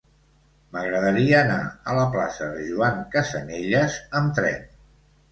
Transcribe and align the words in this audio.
M'agradaria 0.75 1.35
anar 1.41 1.57
a 1.91 1.97
la 1.97 2.05
plaça 2.15 2.47
de 2.53 2.63
Joan 2.69 2.97
Casanelles 3.17 3.99
amb 4.21 4.33
tren. 4.41 4.65